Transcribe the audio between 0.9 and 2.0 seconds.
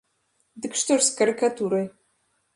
ж з карыкатурай?